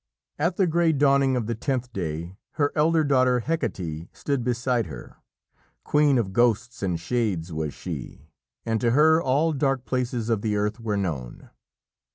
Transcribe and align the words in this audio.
At 0.39 0.57
the 0.57 0.65
grey 0.65 0.93
dawning 0.93 1.35
of 1.35 1.45
the 1.45 1.53
tenth 1.53 1.93
day 1.93 2.35
her 2.53 2.71
elder 2.75 3.03
daughter, 3.03 3.41
Hecate, 3.41 4.09
stood 4.17 4.43
beside 4.43 4.87
her. 4.87 5.17
Queen 5.83 6.17
of 6.17 6.33
ghosts 6.33 6.81
and 6.81 6.99
shades 6.99 7.53
was 7.53 7.75
she, 7.75 8.31
and 8.65 8.81
to 8.81 8.89
her 8.97 9.21
all 9.21 9.53
dark 9.53 9.85
places 9.85 10.29
of 10.31 10.41
the 10.41 10.55
earth 10.55 10.79
were 10.79 10.97
known. 10.97 11.51